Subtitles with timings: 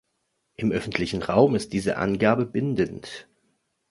[0.55, 3.27] Im öffentlichen Raum ist diese Angabe bindend.